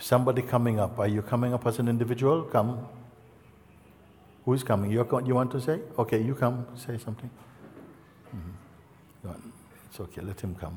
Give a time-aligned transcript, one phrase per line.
[0.00, 0.98] Somebody coming up.
[0.98, 2.42] Are you coming up as an individual?
[2.42, 2.88] Come.
[4.46, 4.90] Who is coming?
[4.90, 5.80] You're, co- you want to say?
[5.98, 6.66] Okay, you come.
[6.74, 7.30] Say something.
[8.34, 9.38] Mm-hmm.
[9.90, 10.22] It's okay.
[10.22, 10.74] Let him come.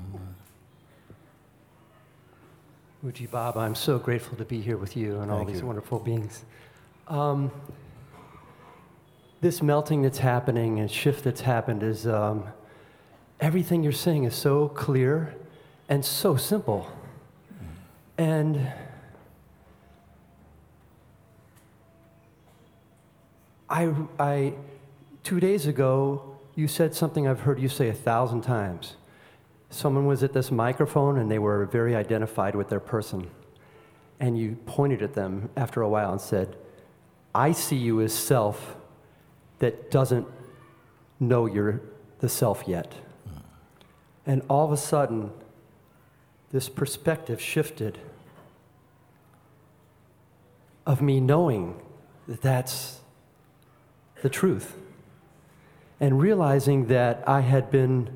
[3.03, 5.65] Mooji Baba, I'm so grateful to be here with you and all these you.
[5.65, 6.43] wonderful beings.
[7.07, 7.49] Um,
[9.39, 12.45] this melting that's happening and shift that's happened is um,
[13.39, 15.33] everything you're saying is so clear
[15.87, 16.89] and so simple.
[18.17, 18.71] And
[23.73, 24.53] I, I,
[25.23, 28.97] two days ago, you said something I've heard you say a thousand times.
[29.71, 33.31] Someone was at this microphone and they were very identified with their person.
[34.19, 36.55] And you pointed at them after a while and said,
[37.33, 38.75] I see you as self
[39.57, 40.27] that doesn't
[41.19, 41.81] know you're
[42.19, 42.93] the self yet.
[44.23, 45.31] And all of a sudden,
[46.51, 47.97] this perspective shifted
[50.85, 51.81] of me knowing
[52.27, 52.99] that that's
[54.23, 54.75] the truth
[55.99, 58.09] and realizing that I had been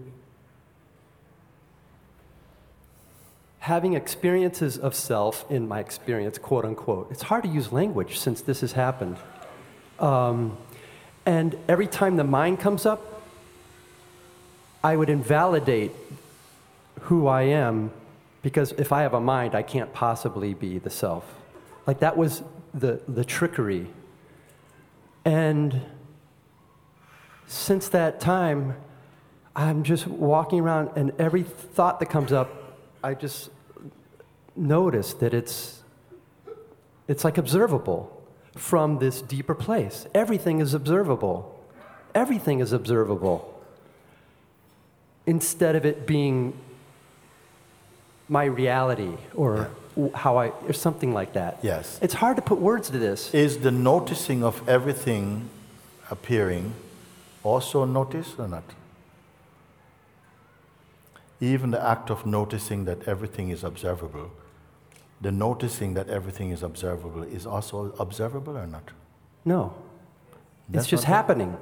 [3.59, 7.11] having experiences of self in my experience, quote unquote.
[7.11, 9.17] It's hard to use language since this has happened.
[9.99, 10.57] Um,
[11.25, 13.21] and every time the mind comes up,
[14.81, 15.91] I would invalidate
[17.01, 17.91] who I am
[18.41, 21.25] because if I have a mind, I can't possibly be the self.
[21.85, 22.43] Like that was
[22.73, 23.87] the, the trickery.
[25.25, 25.81] And
[27.47, 28.75] since that time,
[29.55, 33.49] I'm just walking around, and every thought that comes up, I just
[34.55, 35.81] notice that it's,
[37.07, 38.13] it's like observable
[38.55, 40.05] from this deeper place.
[40.13, 41.57] Everything is observable.
[42.13, 43.53] Everything is observable.
[45.25, 46.53] Instead of it being
[48.27, 49.69] my reality or
[50.13, 51.59] how I, or something like that.
[51.61, 51.97] Yes.
[52.01, 53.33] It's hard to put words to this.
[53.33, 55.49] Is the noticing of everything
[56.11, 56.73] appearing
[57.47, 58.63] also noticed or not?
[61.39, 64.31] Even the act of noticing that everything is observable,
[65.21, 68.91] the noticing that everything is observable is also observable or not?
[69.45, 69.73] No.
[70.69, 71.07] That's it's just it.
[71.07, 71.57] happening.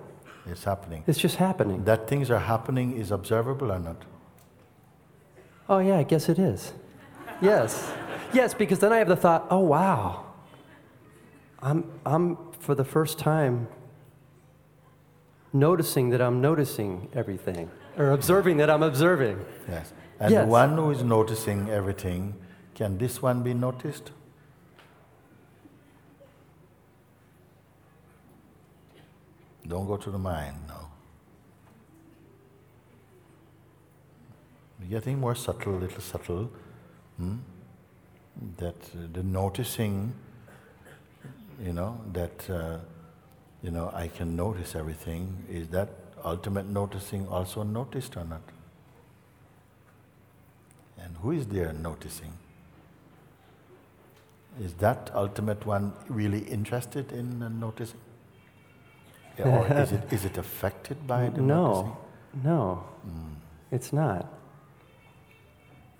[0.48, 1.04] It's happening.
[1.08, 1.84] It's just happening.
[1.86, 4.04] That things are happening is observable or not?
[5.68, 6.74] Oh, yeah, I guess it is.
[7.42, 7.92] Yes.
[8.34, 10.26] Yes, because then I have the thought, oh, wow.
[11.62, 13.68] I'm, I'm for the first time
[15.56, 19.44] noticing that I'm noticing everything, or observing that I'm observing.
[19.70, 19.94] Yes.
[20.20, 20.46] And Yes.
[20.46, 22.36] the one who is noticing everything,
[22.74, 24.12] can this one be noticed?
[29.68, 30.88] Don't go to the mind, no.
[34.90, 36.52] Getting more subtle, little subtle.
[37.18, 37.38] hmm?
[38.58, 40.14] That uh, the noticing,
[41.64, 42.78] you know, that, uh,
[43.66, 45.90] you know, I can notice everything, is that
[46.24, 48.44] ultimate noticing also noticed or not?
[51.00, 52.34] And who is there noticing?
[54.64, 58.00] Is that ultimate one really interested in uh, noticing?
[59.40, 61.92] Yeah, or is it, is it affected by the noticing?
[61.92, 62.48] Hmm.
[62.48, 63.26] No, no,
[63.72, 64.32] it's not.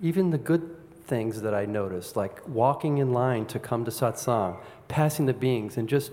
[0.00, 4.56] Even the good things that I noticed, like walking in line to come to satsang,
[4.86, 6.12] passing the beings, and just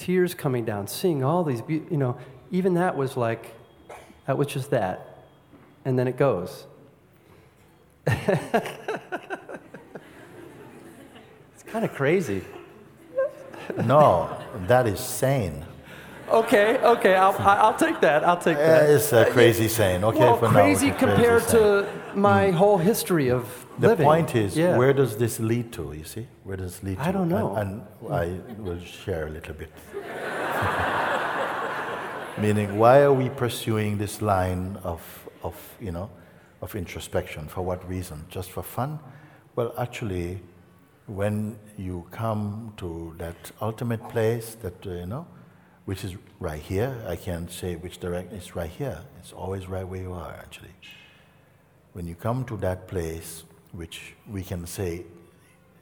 [0.00, 2.16] tears coming down, seeing all these, beau- you know,
[2.50, 3.54] even that was like,
[4.26, 5.24] that was just that.
[5.84, 6.66] And then it goes.
[8.06, 8.48] it's
[11.66, 12.42] kind of crazy.
[13.84, 14.36] No,
[14.66, 15.64] that is sane.
[16.30, 18.22] Okay, okay, I'll, I- I'll take that.
[18.24, 18.90] I'll take Uh, that.
[18.90, 20.04] it's a crazy saying.
[20.04, 20.52] Okay, well, for now.
[20.52, 24.06] crazy it's crazy compared to my whole history of The living.
[24.06, 24.76] point is, Yeah.
[24.76, 25.92] where does this lead to?
[25.92, 27.08] You see, where does this lead to?
[27.08, 27.56] I don't know.
[27.56, 29.70] And, and I will share a little bit.
[32.38, 35.00] Meaning, why are we pursuing this line of,
[35.42, 36.10] of, you know,
[36.62, 37.48] of introspection?
[37.48, 38.24] For what reason?
[38.28, 39.00] Just for fun?
[39.56, 40.40] Well, actually,
[41.06, 45.26] when you come to that ultimate place, that uh, you know,
[45.90, 48.36] which is right here, I can't say which direction.
[48.36, 49.00] It's right here.
[49.18, 50.70] It's always right where you are, actually.
[51.94, 53.42] When you come to that place,
[53.72, 55.04] which we can say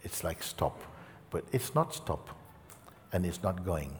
[0.02, 0.80] it's like stop,
[1.28, 2.30] but it's not stop,
[3.12, 3.98] and it's not going.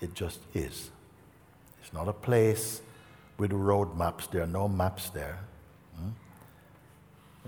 [0.00, 0.90] It just is.
[1.82, 2.80] It's not a place
[3.36, 4.26] with road maps.
[4.28, 5.38] There are no maps there.
[5.98, 6.08] Hmm?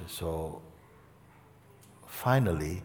[0.08, 0.60] So,
[2.06, 2.82] finally,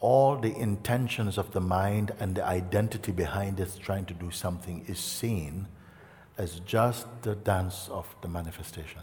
[0.00, 4.84] all the intentions of the mind and the identity behind it trying to do something
[4.86, 5.66] is seen
[6.36, 9.02] as just the dance of the manifestation.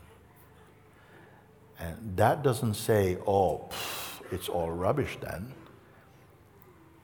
[1.77, 5.53] And that doesn't say, oh, pff, it's all rubbish then,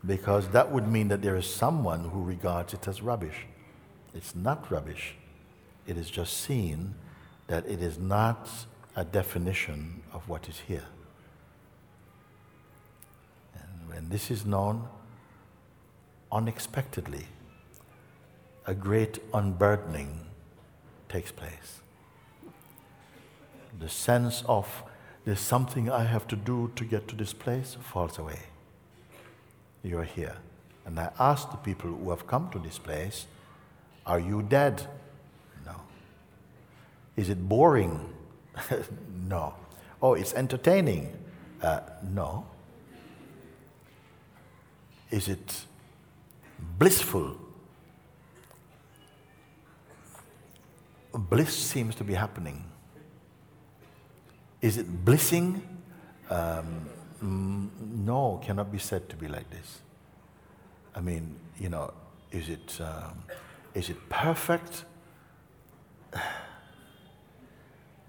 [0.06, 3.46] because that would mean that there is someone who regards it as rubbish.
[4.14, 5.16] It's not rubbish.
[5.86, 6.96] It is just seen
[7.48, 8.50] that it is not
[8.96, 10.86] a definition of what is here.
[13.96, 14.88] And this is known
[16.32, 17.28] unexpectedly,
[18.66, 20.28] a great unburdening
[21.10, 21.82] takes place.
[23.80, 24.84] The sense of
[25.26, 28.40] there's something I have to do to get to this place falls away.
[29.84, 30.38] You're here.
[30.86, 33.28] And I ask the people who have come to this place,
[34.06, 34.88] Are you dead?
[35.66, 35.76] No.
[37.16, 38.14] Is it boring?
[39.28, 39.54] no.
[40.02, 41.16] Oh, it's entertaining?
[41.62, 42.46] Uh, no.
[45.12, 45.66] Is it
[46.80, 47.38] blissful?
[51.14, 52.64] Bliss seems to be happening.
[54.62, 55.62] Is it blissing?
[56.30, 56.90] Um,
[57.22, 59.82] no, cannot be said to be like this.
[60.96, 61.94] I mean, you know,
[62.32, 63.24] is it, um,
[63.74, 64.86] is it perfect?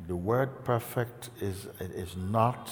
[0.08, 2.68] The word perfect is, is not,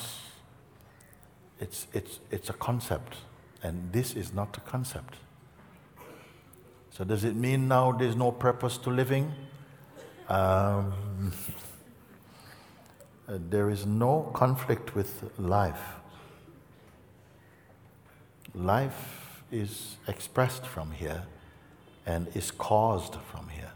[1.61, 3.19] it's, it's, it's a concept,
[3.63, 5.17] and this is not a concept.
[6.91, 9.33] So, does it mean now there's no purpose to living?
[10.29, 11.33] Um,
[13.29, 16.01] there is no conflict with life.
[18.55, 21.23] Life is expressed from here
[22.07, 23.73] and is caused from here.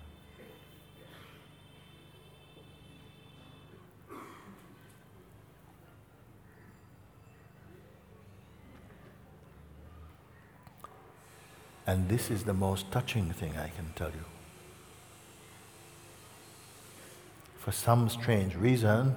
[11.86, 14.24] And this is the most touching thing I can tell you.
[17.58, 19.16] For some strange reason,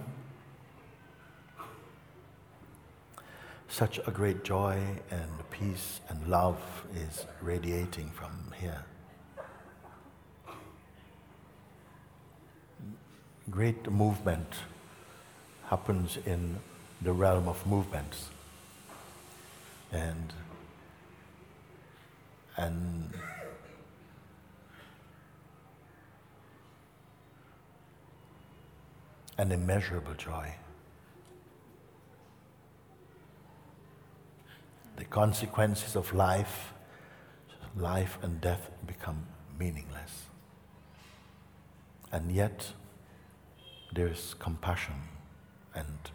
[3.69, 4.81] such a great joy
[5.11, 6.59] and peace and love
[6.95, 8.83] is radiating from here.
[13.49, 14.55] Great movement
[15.69, 16.57] happens in
[17.01, 18.29] the realm of movements.
[19.91, 20.33] And
[22.57, 23.13] and
[29.37, 30.55] an immeasurable joy.
[34.95, 36.73] The consequences of life,
[37.75, 39.27] life and death become
[39.59, 40.25] meaningless.
[42.11, 42.71] And yet,
[43.93, 44.95] there's compassion
[45.75, 46.09] and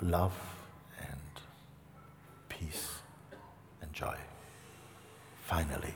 [0.00, 0.36] love
[0.98, 1.20] and
[2.48, 3.02] peace
[3.96, 4.16] joy.
[5.44, 5.94] Finally.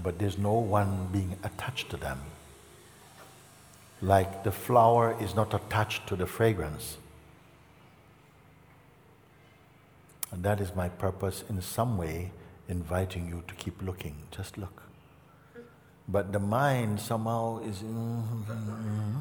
[0.00, 2.20] But there's no one being attached to them.
[4.00, 6.98] Like the flower is not attached to the fragrance.
[10.30, 12.30] And that is my purpose in some way,
[12.68, 14.14] inviting you to keep looking.
[14.30, 14.82] Just look.
[16.06, 17.78] But the mind somehow is.
[17.78, 19.20] Mm-hmm.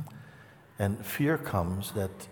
[0.79, 2.27] And fear comes that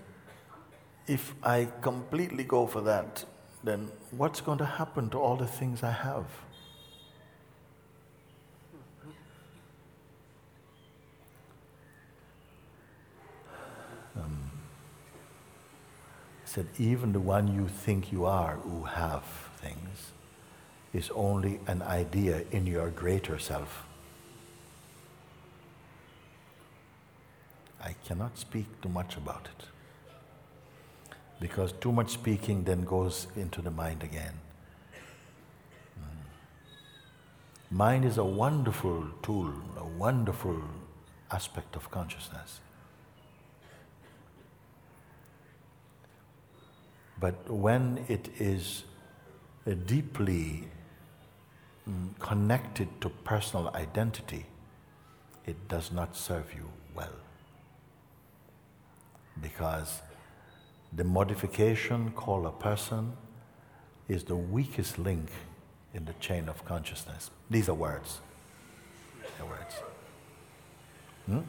[1.07, 3.25] if I completely go for that,
[3.65, 6.25] then what's going to happen to all the things I have?
[14.15, 14.51] Um,
[16.45, 19.23] said, even the one you think you are, who have
[19.57, 20.11] things,
[20.93, 23.83] is only an idea in your greater self.
[27.83, 29.65] I cannot speak too much about it
[31.39, 34.33] because too much speaking then goes into the mind again.
[35.99, 36.05] Mm.
[37.71, 40.61] Mind is a wonderful tool, a wonderful
[41.31, 42.61] aspect of consciousness.
[47.19, 48.83] But when it is
[49.65, 50.67] uh, deeply
[51.89, 54.45] mm, connected to personal identity,
[55.45, 57.15] it does not serve you well.
[59.41, 60.01] Because
[60.95, 63.13] the modification called a person
[64.07, 65.29] is the weakest link
[65.93, 67.31] in the chain of consciousness.
[67.49, 68.19] These are words.
[69.37, 69.75] They're words.
[71.25, 71.39] Hmm?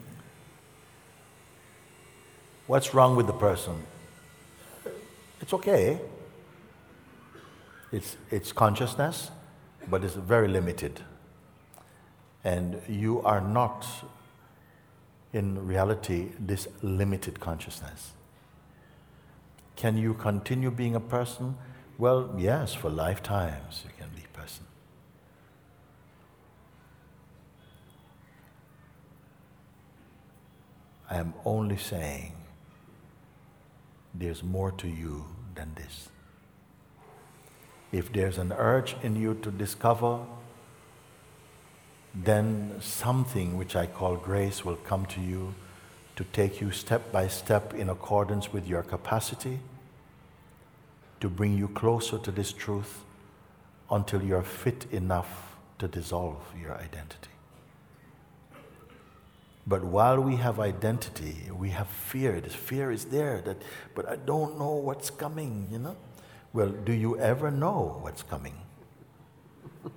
[2.66, 3.82] What's wrong with the person?
[5.40, 6.00] It's okay.
[7.92, 9.30] It's, it's consciousness,
[9.88, 11.00] but it's very limited.
[12.42, 13.86] And you are not,
[15.32, 18.12] in reality, this limited consciousness.
[19.76, 21.56] Can you continue being a person?
[21.98, 24.64] Well, yes, for lifetimes you can be a person.
[31.08, 32.32] I am only saying
[34.14, 36.08] there's more to you than this.
[37.92, 40.20] If there's an urge in you to discover,
[42.14, 45.54] then something which I call grace will come to you
[46.16, 49.60] to take you step by step in accordance with your capacity
[51.20, 53.02] to bring you closer to this truth
[53.90, 57.30] until you're fit enough to dissolve your identity.
[59.66, 62.40] But while we have identity, we have fear.
[62.40, 63.60] This fear is there, that,
[63.94, 65.96] but I don't know what's coming, you know?
[66.52, 68.54] Well, do you ever know what's coming?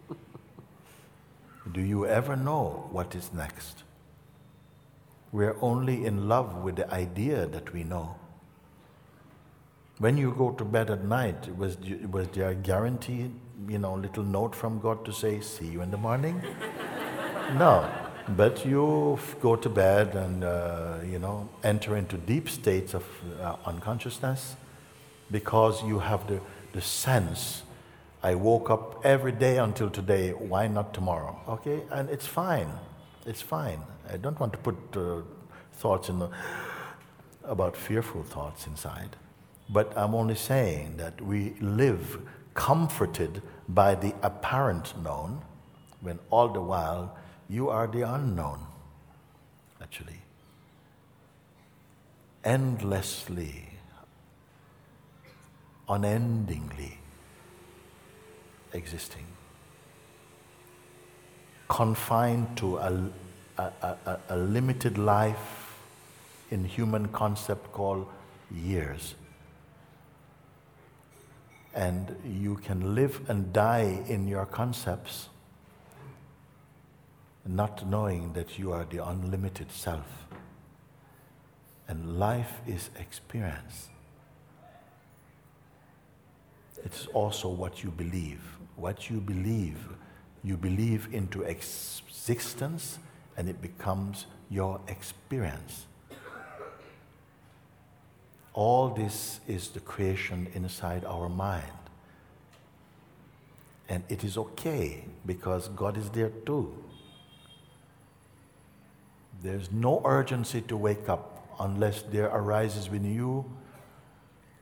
[1.71, 3.83] do you ever know what is next?
[5.31, 8.15] We're only in love with the idea that we know.
[9.99, 11.77] When you go to bed at night, was,
[12.09, 13.31] was there a guaranteed,
[13.67, 16.41] you know, little note from God to say, see you in the morning?
[17.57, 17.89] no.
[18.29, 23.03] But you go to bed and, uh, you know, enter into deep states of
[23.41, 24.55] uh, unconsciousness
[25.31, 26.39] because you have the,
[26.73, 27.63] the sense
[28.21, 31.39] I woke up every day until today, why not tomorrow?
[31.47, 31.81] Okay?
[31.89, 32.69] And it's fine.
[33.29, 33.83] It's fine.
[34.11, 35.21] I don't want to put uh,
[35.73, 36.31] thoughts in the,
[37.43, 39.15] about fearful thoughts inside.
[39.69, 42.19] But I'm only saying that we live
[42.55, 45.43] comforted by the apparent known
[46.01, 47.15] when all the while
[47.47, 48.65] you are the unknown,
[49.79, 50.21] actually.
[52.43, 53.69] Endlessly,
[55.87, 56.97] unendingly
[58.73, 59.27] existing,
[61.69, 63.09] confined to a,
[63.57, 65.77] a, a, a limited life
[66.51, 68.07] in human concept called
[68.51, 69.15] years
[71.73, 75.29] and you can live and die in your concepts,
[77.45, 80.25] not knowing that you are the unlimited self.
[81.87, 83.89] And life is experience.
[86.83, 88.41] It's also what you believe.
[88.75, 89.77] What you believe,
[90.43, 92.99] you believe into existence
[93.37, 95.85] and it becomes your experience.
[98.53, 101.65] All this is the creation inside our mind.
[103.87, 106.73] And it is okay because God is there too.
[109.41, 113.45] There's no urgency to wake up unless there arises within you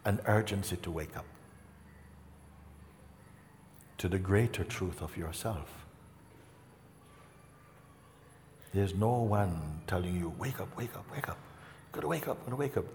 [0.05, 1.25] an urgency to wake up
[3.97, 5.85] to the greater truth of yourself.
[8.73, 11.37] There's no one telling you, wake up, wake up, wake up.
[11.91, 12.85] Gotta wake up, gotta wake up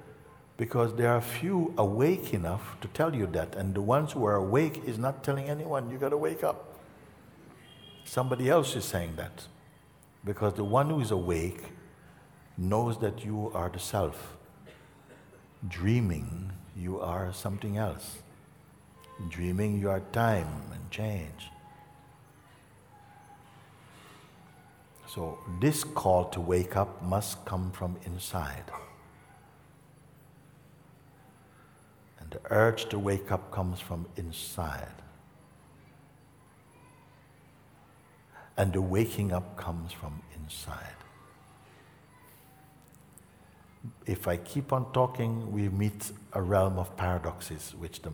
[0.62, 4.36] because there are few awake enough to tell you that, and the ones who are
[4.36, 6.78] awake is not telling anyone, you got to wake up.
[8.04, 9.48] Somebody else is saying that.
[10.24, 11.64] Because the one who is awake
[12.56, 14.36] knows that you are the self.
[15.66, 18.21] Dreaming, you are something else.
[19.28, 21.48] Dreaming, your time and change.
[25.14, 28.64] So, this call to wake up must come from inside.
[32.18, 34.94] And the urge to wake up comes from inside.
[38.56, 40.96] And the waking up comes from inside.
[44.06, 48.12] If I keep on talking, we meet a realm of paradoxes, which the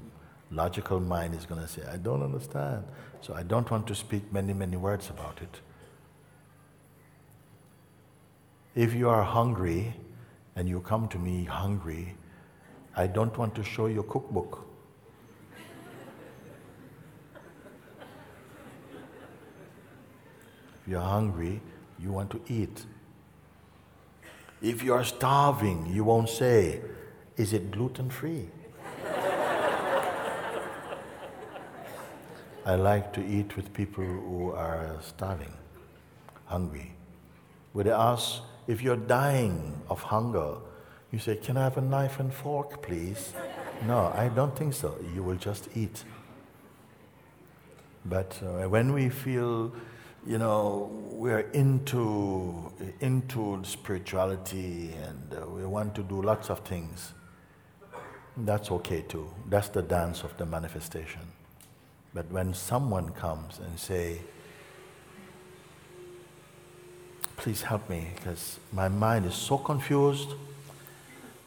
[0.50, 2.84] logical mind is going to say, I don't understand.
[3.20, 5.60] So I don't want to speak many, many words about it.
[8.74, 9.94] If you are hungry
[10.54, 12.16] and you come to me hungry,
[12.96, 14.64] I don't want to show you a cookbook.
[20.82, 21.60] If you're hungry,
[21.98, 22.86] you want to eat.
[24.62, 26.80] If you are starving, you won't say,
[27.36, 28.48] Is it gluten free?
[32.68, 35.54] I like to eat with people who are starving,
[36.44, 36.92] hungry.
[37.72, 40.56] Would they ask, if you're dying of hunger,
[41.10, 43.32] you say, Can I have a knife and fork, please?
[43.86, 44.98] No, I don't think so.
[45.14, 46.04] You will just eat.
[48.04, 49.72] But uh, when we feel,
[50.26, 52.70] you know, we're into,
[53.00, 57.14] into spirituality and uh, we want to do lots of things,
[58.36, 59.30] that's okay too.
[59.48, 61.37] That's the dance of the manifestation.
[62.14, 64.20] But when someone comes and say,
[67.36, 70.30] please help me because my mind is so confused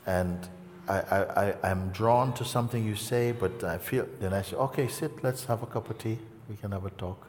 [0.06, 0.48] and
[0.88, 4.56] I, I, I, am drawn to something you say, but I feel, then I say,
[4.56, 6.18] okay, sit, let's have a cup of tea.
[6.50, 7.28] We can have a talk.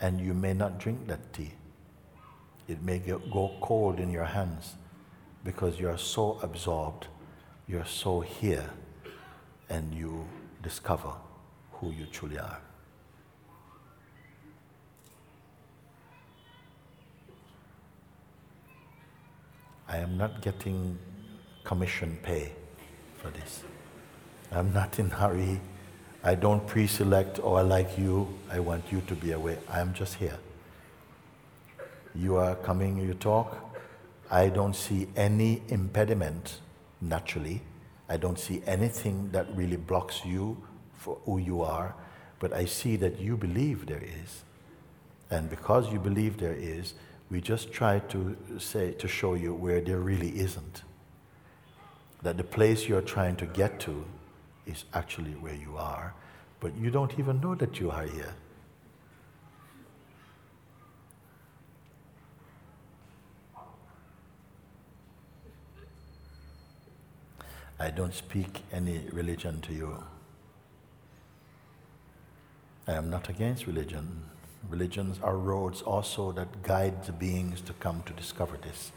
[0.00, 1.52] And you may not drink that tea.
[2.68, 4.74] It may get, go cold in your hands
[5.44, 7.06] because you're so absorbed,
[7.66, 8.70] you're so here,
[9.68, 10.26] and you
[10.62, 11.12] discover
[11.72, 12.60] who you truly are.
[19.88, 20.98] I am not getting
[21.62, 22.52] commission pay
[23.16, 23.62] for this.
[24.50, 25.60] I'm not in hurry.
[26.22, 29.58] I don't pre-select, or oh, I like you, I want you to be away.
[29.68, 30.38] I am just here.
[32.14, 33.58] You are coming, you talk.
[34.30, 36.60] I don't see any impediment
[37.00, 37.60] naturally.
[38.08, 40.62] I don't see anything that really blocks you
[40.98, 41.94] for who you are,
[42.38, 44.44] but I see that you believe there is.
[45.30, 46.94] And because you believe there is,
[47.30, 50.82] we just try to say to show you where there really isn't.
[52.22, 54.04] That the place you're trying to get to
[54.66, 56.14] is actually where you are,
[56.60, 58.34] but you don't even know that you are here.
[67.84, 70.02] I don't speak any religion to you.
[72.88, 74.22] I am not against religion.
[74.70, 78.90] Religions are roads also that guide the beings to come to discover this.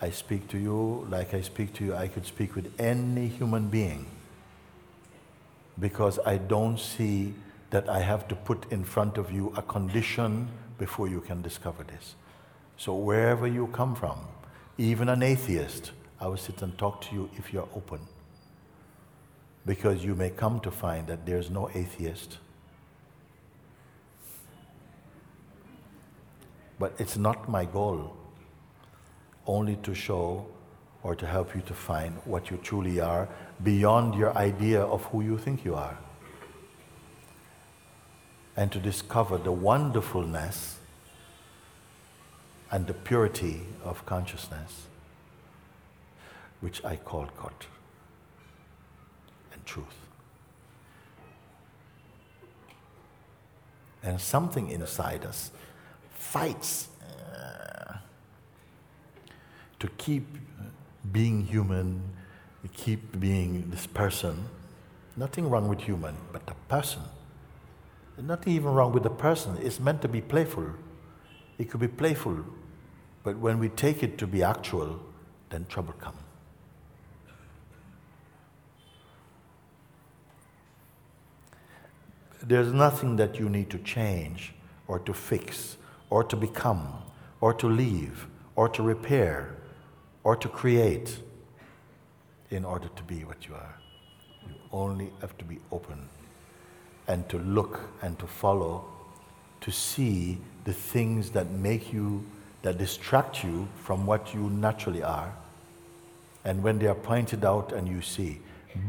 [0.00, 3.68] I speak to you like I speak to you, I could speak with any human
[3.68, 4.06] being
[5.80, 7.34] because I don't see
[7.70, 11.82] that I have to put in front of you a condition before you can discover
[11.82, 12.14] this.
[12.76, 14.20] So, wherever you come from,
[14.78, 18.00] even an atheist, I will sit and talk to you if you're open.
[19.64, 22.38] Because you may come to find that there's no atheist.
[26.78, 28.16] But it's not my goal
[29.46, 30.46] only to show
[31.02, 33.28] or to help you to find what you truly are
[33.62, 35.98] beyond your idea of who you think you are.
[38.56, 40.78] And to discover the wonderfulness
[42.70, 44.86] and the purity of consciousness
[46.60, 47.52] which I call God
[49.52, 49.86] and truth.
[54.02, 55.50] And something inside us
[56.10, 57.96] fights uh,
[59.78, 60.26] to keep
[61.12, 62.00] being human,
[62.62, 64.44] to keep being this person.
[65.16, 67.02] Nothing wrong with human, but the person.
[68.18, 69.56] nothing even wrong with the person.
[69.62, 70.66] It's meant to be playful.
[71.58, 72.44] It could be playful,
[73.22, 75.00] but when we take it to be actual,
[75.50, 76.29] then trouble comes.
[82.50, 84.54] There's nothing that you need to change
[84.88, 85.76] or to fix
[86.10, 86.94] or to become
[87.40, 89.54] or to leave or to repair
[90.24, 91.20] or to create
[92.50, 93.76] in order to be what you are.
[94.48, 96.08] You only have to be open
[97.06, 98.84] and to look and to follow
[99.60, 102.26] to see the things that make you,
[102.62, 105.32] that distract you from what you naturally are.
[106.44, 108.40] And when they are pointed out and you see.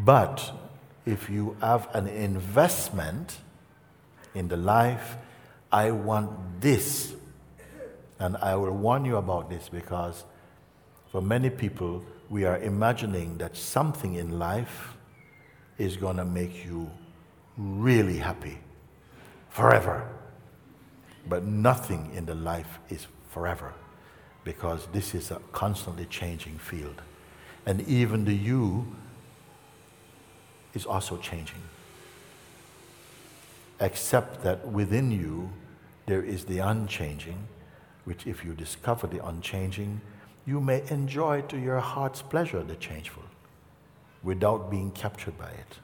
[0.03, 0.51] But
[1.05, 3.37] if you have an investment
[4.33, 5.17] in the life,
[5.71, 7.13] I want this.
[8.19, 10.23] And I will warn you about this because
[11.11, 14.95] for many people, we are imagining that something in life
[15.77, 16.89] is going to make you
[17.57, 18.59] really happy
[19.49, 20.07] forever.
[21.27, 23.73] But nothing in the life is forever
[24.43, 27.01] because this is a constantly changing field.
[27.65, 28.87] And even the you
[30.73, 31.61] is also changing.
[33.81, 35.51] Except that within you
[36.05, 37.47] there is the unchanging,
[38.05, 39.99] which if you discover the unchanging,
[40.45, 43.23] you may enjoy to your heart's pleasure the changeful
[44.23, 45.79] without being captured by it.